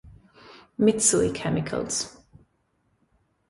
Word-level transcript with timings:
Mitsui 0.79 1.29
Chemicals 1.29 2.17